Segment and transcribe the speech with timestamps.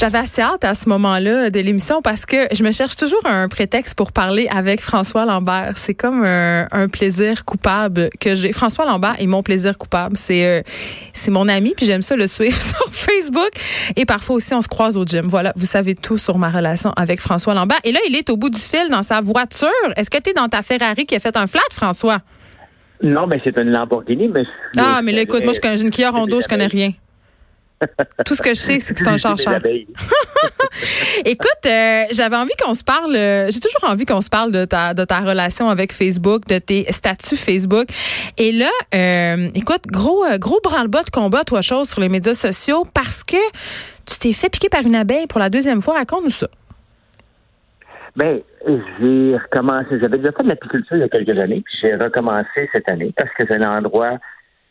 [0.00, 3.48] J'avais assez hâte à ce moment-là de l'émission parce que je me cherche toujours un
[3.48, 5.74] prétexte pour parler avec François Lambert.
[5.76, 8.52] C'est comme un, un plaisir coupable que j'ai.
[8.52, 10.16] François Lambert est mon plaisir coupable.
[10.16, 10.62] C'est euh,
[11.12, 13.50] c'est mon ami puis j'aime ça le suivre sur Facebook
[13.94, 15.26] et parfois aussi on se croise au gym.
[15.26, 17.80] Voilà, vous savez tout sur ma relation avec François Lambert.
[17.84, 19.68] Et là, il est au bout du fil dans sa voiture.
[19.96, 22.20] Est-ce que tu es dans ta Ferrari qui a fait un flat, François?
[23.02, 24.44] Non, mais c'est une Lamborghini, mais.
[24.78, 26.92] Ah, mais là, écoute, moi, je connais une Kia Rondo, je connais rien.
[28.26, 29.58] Tout ce que je sais, c'est que c'est un char cher.
[31.24, 33.14] Écoute, euh, j'avais envie qu'on se parle.
[33.16, 36.58] euh, J'ai toujours envie qu'on se parle de ta de ta relation avec Facebook, de
[36.58, 37.88] tes statuts Facebook.
[38.36, 42.84] Et là, euh, écoute, gros gros branle-bas de combat, toi chose sur les médias sociaux
[42.94, 43.36] parce que
[44.06, 45.94] tu t'es fait piquer par une abeille pour la deuxième fois.
[45.94, 46.48] Raconte-nous ça.
[48.16, 49.98] Ben, j'ai recommencé.
[50.02, 53.14] J'avais déjà fait de l'apiculture il y a quelques années, puis j'ai recommencé cette année
[53.16, 54.18] parce que c'est un endroit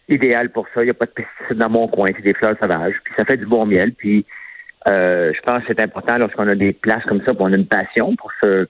[0.09, 0.81] idéal pour ça.
[0.81, 3.25] Il n'y a pas de pesticides dans mon coin, c'est des fleurs sauvages, puis ça
[3.25, 3.93] fait du bon miel.
[3.93, 4.25] Puis
[4.87, 7.57] euh, je pense que c'est important lorsqu'on a des places comme ça, puis on a
[7.57, 8.67] une passion pour ce,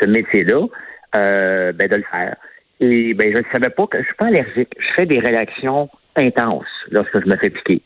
[0.00, 0.66] ce métier-là,
[1.16, 2.36] euh, ben de le faire.
[2.80, 4.74] Et ben je ne savais pas que je suis pas allergique.
[4.78, 7.82] Je fais des réactions intenses lorsque je me fais piquer.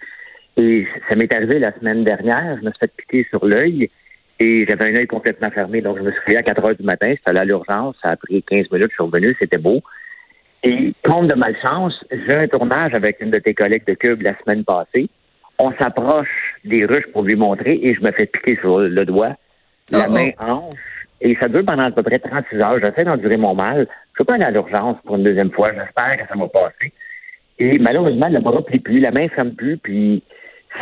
[0.56, 2.56] Et ça m'est arrivé la semaine dernière.
[2.60, 3.90] Je me suis fait piquer sur l'œil.
[4.38, 6.82] Et j'avais un œil complètement fermé, donc je me suis réveillé à 4 heures du
[6.82, 9.82] matin, j'étais allé à l'urgence, ça a pris 15 minutes, je suis revenu, c'était beau.
[10.68, 14.32] Et compte de malchance, j'ai un tournage avec une de tes collègues de Cube la
[14.40, 15.08] semaine passée.
[15.60, 16.28] On s'approche
[16.64, 19.36] des ruches pour lui montrer et je me fais piquer sur le doigt,
[19.90, 20.12] la Oh, oh.
[20.12, 20.74] main hanche.
[21.20, 22.78] Et ça dure pendant à peu près 36 heures.
[22.82, 23.86] J'essaie d'endurer mon mal.
[24.12, 25.70] Je peux pas aller à l'urgence pour une deuxième fois.
[25.72, 26.92] J'espère que ça va passer.
[27.58, 30.22] Et malheureusement, le bras plie plus, la main ne ferme plus, puis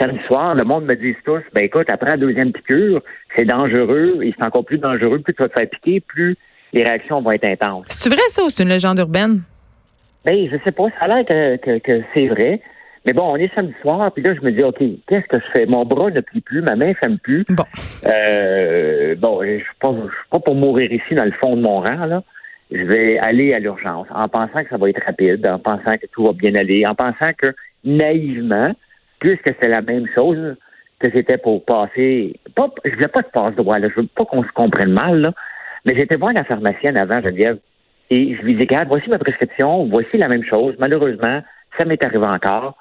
[0.01, 3.01] samedi soir, le monde me dit tous, ben écoute, après la deuxième piqûre,
[3.37, 6.37] c'est dangereux, et c'est encore plus dangereux, plus tu vas te faire piquer, plus
[6.73, 7.87] les réactions vont être intenses.
[7.91, 9.43] C'est vrai ça ou c'est une légende urbaine?
[10.25, 12.61] Ben, je sais pas, ça a l'air que, que, que c'est vrai.
[13.07, 15.51] Mais bon, on est samedi soir, puis là, je me dis, OK, qu'est-ce que je
[15.53, 15.67] fais?
[15.67, 17.45] Mon bras ne plie plus, ma main ne ferme plus.
[17.51, 17.65] Bon.
[18.07, 19.95] Euh, bon, je suis pas,
[20.31, 22.23] pas pour mourir ici dans le fond de mon rang, là.
[22.73, 26.07] Je vais aller à l'urgence en pensant que ça va être rapide, en pensant que
[26.13, 27.49] tout va bien aller, en pensant que
[27.85, 28.75] naïvement,
[29.19, 30.57] puisque c'est la même chose
[30.99, 33.89] que c'était pour passer, pas, je voulais pas de passe-droit, là.
[33.95, 35.33] Je veux pas qu'on se comprenne mal, là.
[35.85, 37.59] Mais j'étais voir la pharmacienne avant, Geneviève,
[38.11, 40.75] et je lui dis, regarde, voici ma prescription, voici la même chose.
[40.79, 41.41] Malheureusement,
[41.79, 42.77] ça m'est arrivé encore.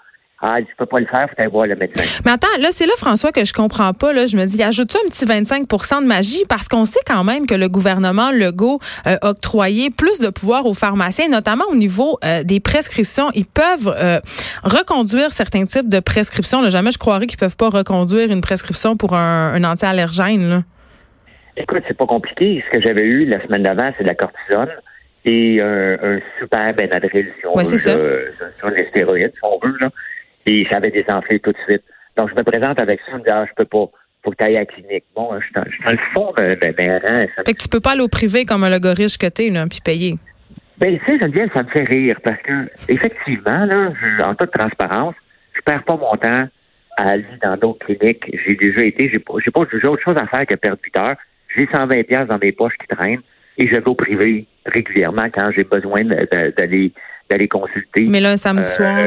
[0.46, 2.04] Ah, je peux pas le faire, faut aller voir le médecin.
[2.26, 4.12] Mais attends, là, c'est là, François, que je comprends pas.
[4.12, 6.44] Là, je me dis, ajoute-tu un petit 25% de magie?
[6.50, 10.66] Parce qu'on sait quand même que le gouvernement Legault euh, a octroyé plus de pouvoir
[10.66, 13.30] aux pharmaciens, notamment au niveau euh, des prescriptions.
[13.36, 14.20] Ils peuvent euh,
[14.66, 16.62] reconduire certains types de prescriptions.
[16.62, 20.50] Là, jamais je croirais qu'ils peuvent pas reconduire une prescription pour un, un anti-allergène.
[20.50, 20.64] là.
[21.56, 22.62] Écoute, c'est pas compliqué.
[22.68, 24.68] Ce que j'avais eu la semaine d'avant, c'est de la cortisone
[25.26, 27.96] et un, un super Benadryl, si on Ouais, veut, c'est ça.
[27.98, 28.18] là,
[28.60, 29.90] sur les stéroïdes, si on veut, là.
[30.46, 31.84] Et ça avait désenflé tout de suite.
[32.18, 33.86] Donc, je me présente avec ça, je me dis, ah, je peux pas.
[34.24, 35.04] Faut que tu ailles à la clinique.
[35.16, 37.26] Bon, je suis dans, je suis dans le fond de, de, d'un rang.
[37.36, 39.66] Ça Fait que tu peux pas aller au privé comme un logoriche que t'es, là,
[39.70, 40.14] puis payer.
[40.78, 44.52] Ben, tu sais, Geneviève, ça me fait rire parce que, effectivement, là, je- en toute
[44.52, 45.16] transparence,
[45.54, 46.48] je perds pas mon temps
[46.98, 48.24] à aller dans d'autres cliniques.
[48.46, 50.98] J'ai déjà été, j'ai pas, j'ai pas, j'ai autre chose à faire que perdre 8
[50.98, 51.16] heures.
[51.56, 53.22] J'ai 120 pièces dans mes poches qui traînent
[53.58, 56.92] et je vais au privé régulièrement quand j'ai besoin d'aller,
[57.30, 58.06] d'aller consulter.
[58.08, 59.00] Mais là, samedi Euh, soir?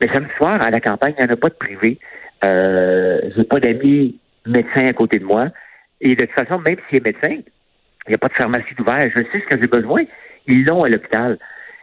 [0.00, 1.98] Mais samedi soir, à la campagne, il n'y en a pas de privé.
[2.44, 5.48] Euh, j'ai pas d'amis médecins à côté de moi.
[6.00, 9.00] Et de toute façon, même s'il est médecin, il n'y a pas de pharmacie d'ouvert.
[9.14, 10.02] Je sais ce que j'ai besoin.
[10.46, 11.38] Ils l'ont à l'hôpital.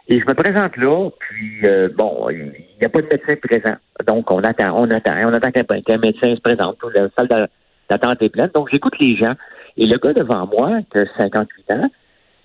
[0.08, 3.76] Et je me présente là, puis euh, bon, il n'y a pas de médecin présent.
[4.06, 6.76] Donc, on attend, on attend, on attend qu'un médecin se présente.
[6.94, 7.48] La salle d'a-
[7.90, 8.50] d'attente est pleine.
[8.54, 9.34] Donc, j'écoute les gens.
[9.76, 11.90] Et le gars devant moi, qui a 58 ans,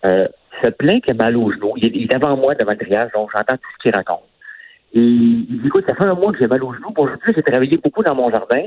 [0.05, 0.27] euh,
[0.63, 1.73] se plaint qu'il a mal au genou.
[1.77, 4.23] Il est, devant moi, devant le triage, donc j'entends tout ce qu'il raconte.
[4.93, 6.91] Et il dit, écoute, ça fait un mois que j'ai mal au genou.
[6.91, 8.63] Pour aujourd'hui, j'ai travaillé beaucoup dans mon jardin.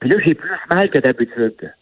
[0.00, 1.72] Puis là, j'ai plus mal que d'habitude.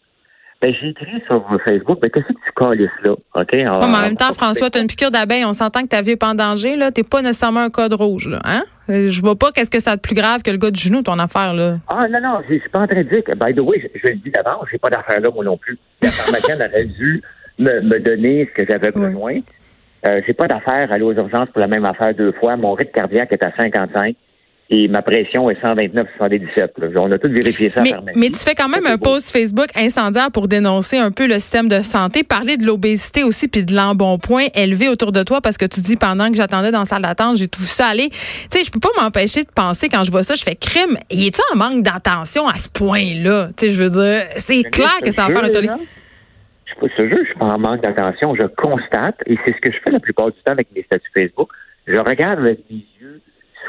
[0.61, 3.11] Ben, j'ai écrit sur Facebook, ben, qu'est-ce que tu calisses là?
[3.11, 3.49] OK?
[3.53, 5.45] Ouais, mais en même temps, François, tu as une piqûre d'abeille.
[5.45, 6.75] On s'entend que ta vie n'est pas en danger.
[6.75, 6.91] là.
[6.91, 8.29] T'es pas nécessairement un code rouge.
[8.29, 8.63] Là, hein?
[8.89, 10.79] Euh, Je vois pas qu'est-ce que ça a de plus grave que le gars du
[10.79, 11.77] genou, ton affaire, là.
[11.87, 13.99] Ah non, non, je suis pas en train de dire que, by the way, je,
[13.99, 15.77] je le dis d'avance, j'ai pas d'affaire là, moi non plus.
[16.01, 17.21] La pharmacienne aurait dû
[17.59, 19.05] me, me donner ce que j'avais Oui.
[19.07, 19.33] besoin.
[20.07, 22.55] Euh, j'ai pas d'affaire à aller aux urgences pour la même affaire deux fois.
[22.57, 24.15] Mon rythme cardiaque est à 55
[24.69, 26.73] et ma pression est 129 77.
[26.79, 26.87] là.
[26.95, 30.31] On a tout vérifié ça Mais, mais tu fais quand même un post Facebook incendiaire
[30.31, 34.47] pour dénoncer un peu le système de santé, parler de l'obésité aussi, puis de l'embonpoint
[34.55, 37.37] élevé autour de toi, parce que tu dis pendant que j'attendais dans la salle d'attente,
[37.37, 38.09] j'ai tout ça aller.
[38.09, 38.17] Tu
[38.49, 40.97] sais, je peux pas m'empêcher de penser quand je vois ça, je fais crime.
[41.11, 43.49] Y est-tu en manque d'attention à ce point-là?
[43.57, 45.69] Tu sais, je veux dire, c'est clair que ça va faire un tollé.
[46.65, 48.33] Je suis pas ce jeu, je suis pas en manque d'attention.
[48.35, 51.11] Je constate, et c'est ce que je fais la plupart du temps avec mes statuts
[51.15, 51.49] Facebook.
[51.87, 53.14] Je regarde avec mes yeux,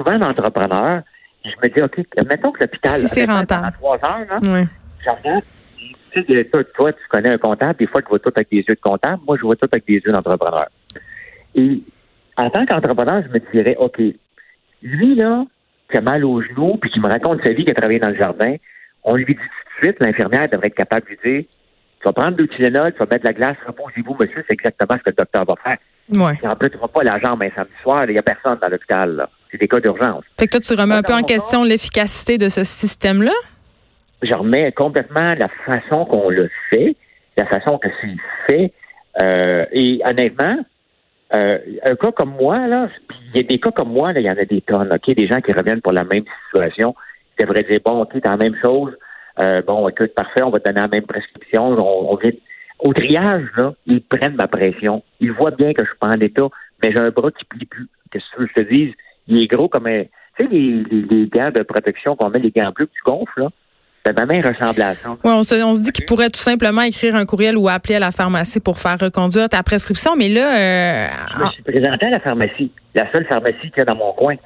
[0.06, 1.02] souvent d'entrepreneur,
[1.44, 1.98] et je me dis, OK,
[2.28, 2.90] mettons que l'hôpital.
[2.92, 3.72] Si c'est rentable.
[3.78, 5.44] trois heures, là, je regarde,
[6.12, 8.58] tu sais, toi, toi, tu connais un comptable, des fois, tu vois tout avec des
[8.58, 9.22] yeux de comptable.
[9.26, 10.68] Moi, je vois tout avec des yeux d'entrepreneur.
[11.54, 11.82] Et
[12.36, 14.00] en tant qu'entrepreneur, je me dirais, OK,
[14.82, 15.44] lui, là,
[15.90, 18.08] qui a mal au genou, puis qui me raconte sa vie, qui a travaillé dans
[18.08, 18.56] le jardin,
[19.04, 21.44] on lui dit tout de suite, l'infirmière devrait être capable de lui dire,
[22.00, 24.98] tu vas prendre deux Tylenol, tu vas mettre de la glace, reposez-vous, monsieur, c'est exactement
[24.98, 25.78] ce que le docteur va faire.
[26.14, 26.34] Ouais.
[26.42, 28.58] Et en plus, tu ne pas la jambe un samedi soir, il n'y a personne
[28.60, 29.30] dans l'hôpital, là.
[29.56, 30.22] C'est des cas d'urgence.
[30.38, 33.32] Fait que toi, tu remets un peu en question l'efficacité de ce système-là?
[34.22, 36.96] je remets complètement la façon qu'on le fait,
[37.36, 38.16] la façon que c'est
[38.48, 38.72] fait.
[39.22, 40.58] Euh, et honnêtement,
[41.34, 42.88] euh, un cas comme moi, là,
[43.34, 45.14] il y a des cas comme moi, là, il y en a des tonnes, OK?
[45.14, 46.94] Des gens qui reviennent pour la même situation.
[47.38, 48.92] Ils devraient dire, bon, OK, t'as la même chose.
[49.40, 51.68] Euh, bon, écoute, parfait, on va te donner la même prescription.
[51.68, 52.32] On, on vient...
[52.78, 55.02] Au triage, là, ils prennent ma pression.
[55.20, 56.46] Ils voient bien que je suis pas en état,
[56.82, 57.88] mais j'ai un bras qui plie plus.
[58.10, 58.92] Qu'est-ce que je te dise?
[59.28, 60.04] Il est gros comme un...
[60.38, 63.02] Tu sais, les, les, les gants de protection qu'on met, les gants bleus que tu
[63.04, 63.48] gonfles, là?
[64.04, 65.10] Ben, ma main ressemble à ça.
[65.10, 67.96] Ouais, on se, on se dit qu'il pourrait tout simplement écrire un courriel ou appeler
[67.96, 72.06] à la pharmacie pour faire reconduire ta prescription, mais là, euh, Je me suis présenté
[72.06, 74.36] à la pharmacie, la seule pharmacie qu'il y a dans mon coin.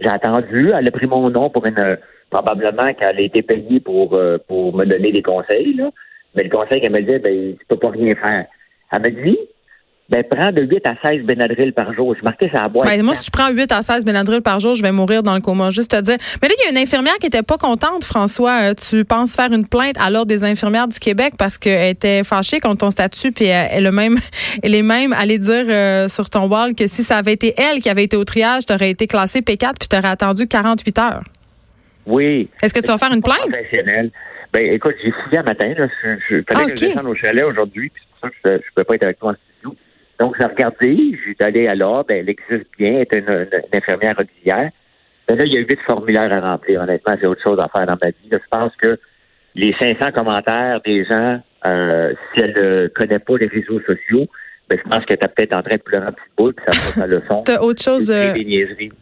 [0.00, 1.96] J'ai attendu, elle a pris mon nom pour une euh,
[2.30, 5.90] probablement qu'elle a été payée pour euh, pour me donner des conseils, là.
[6.34, 8.46] Mais le conseil qu'elle me dit, ben, tu peux pas rien faire.
[8.92, 9.38] Elle me dit,
[10.08, 12.14] ben, prends de 8 à 16 Benadryl par jour.
[12.16, 12.88] Je marquais ça à boîte.
[12.88, 15.34] Ben, moi, si je prends 8 à 16 Benadryl par jour, je vais mourir dans
[15.34, 15.70] le coma.
[15.70, 16.16] Juste te dire.
[16.40, 18.70] Mais là, il y a une infirmière qui était pas contente, François.
[18.70, 22.22] Euh, Tu penses faire une plainte à l'Ordre des infirmières du Québec parce qu'elle était
[22.22, 24.18] fâchée contre ton statut, puis elle, même,
[24.62, 27.80] elle est même allée dire euh, sur ton wall que si ça avait été elle
[27.80, 31.24] qui avait été au triage, t'aurais été classé P4 puis t'aurais attendu 48 heures.
[32.06, 32.48] Oui.
[32.62, 33.50] Est-ce que tu vas faire une plainte?
[34.52, 35.88] Ben, écoute, j'ai fouillé un matin, là.
[36.02, 38.50] Je, je, fallait Ah, que je descende au chalet aujourd'hui, puis c'est pour ça que
[38.52, 39.34] je ne peux pas être avec toi en.
[40.20, 43.48] Donc, j'ai regardé, j'ai allé à l'ordre, ben, elle existe bien, elle est une, une-
[43.72, 44.70] une infirmière auxiliaire.
[45.28, 46.80] Ben là, il y a huit formulaires à remplir.
[46.80, 48.28] Honnêtement, j'ai autre chose à faire dans ma vie.
[48.30, 48.98] Là, je pense que
[49.54, 54.26] les 500 commentaires des gens, euh, si elle ne connaît pas les réseaux sociaux,
[54.70, 56.72] ben, je pense qu'elle est peut-être en train de pleurer un petit bout, puis ça
[56.72, 57.42] passe à leçon.
[57.44, 58.32] T'as autre chose, euh,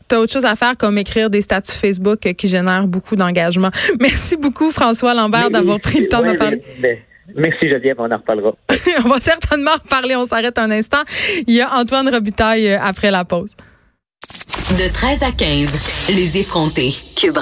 [0.09, 3.71] t'as autre chose à faire comme écrire des statuts Facebook qui génèrent beaucoup d'engagement.
[4.01, 6.63] Merci beaucoup, François Lambert, Mais- d'avoir pris le temps de me parler.
[6.81, 7.03] mais- mais-
[7.35, 8.53] merci Geneviève, on en reparlera.
[9.05, 10.17] on va certainement reparler.
[10.17, 11.03] On s'arrête un instant.
[11.47, 13.55] Il y a Antoine Robitaille euh, après la pause.
[14.79, 16.93] De 13 à 15, les effrontés.
[17.17, 17.32] Cube